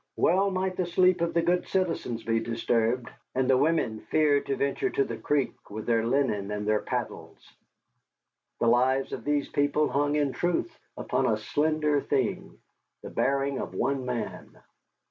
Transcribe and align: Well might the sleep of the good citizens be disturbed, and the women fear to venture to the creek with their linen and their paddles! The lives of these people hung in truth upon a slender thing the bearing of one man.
Well 0.15 0.49
might 0.49 0.77
the 0.77 0.87
sleep 0.87 1.21
of 1.21 1.35
the 1.35 1.43
good 1.43 1.67
citizens 1.67 2.23
be 2.23 2.39
disturbed, 2.39 3.11
and 3.35 3.47
the 3.47 3.55
women 3.55 3.99
fear 3.99 4.41
to 4.41 4.55
venture 4.55 4.89
to 4.89 5.03
the 5.03 5.15
creek 5.15 5.69
with 5.69 5.85
their 5.85 6.03
linen 6.07 6.49
and 6.49 6.67
their 6.67 6.79
paddles! 6.81 7.53
The 8.59 8.65
lives 8.65 9.13
of 9.13 9.23
these 9.23 9.47
people 9.49 9.89
hung 9.89 10.15
in 10.15 10.33
truth 10.33 10.75
upon 10.97 11.27
a 11.27 11.37
slender 11.37 12.01
thing 12.01 12.57
the 13.03 13.11
bearing 13.11 13.59
of 13.59 13.75
one 13.75 14.03
man. 14.03 14.57